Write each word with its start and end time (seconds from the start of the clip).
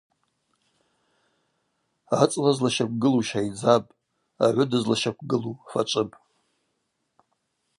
Ацӏла 2.21 2.51
злащаквгылу 2.57 3.21
щайдзапӏ, 3.27 3.95
агӏвы 4.45 4.63
дызлащаквгылу 4.69 5.53
фачӏвыпӏ. 5.71 6.17